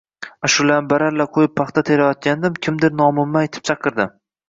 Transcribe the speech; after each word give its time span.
Ashulani 0.47 0.89
baralla 0.93 1.27
qoʻyib 1.37 1.53
paxta 1.61 1.85
terayotgandim, 1.91 2.59
kimdir 2.67 2.99
nomimni 3.05 3.45
aytib 3.47 3.73
chaqirdi. 3.73 4.13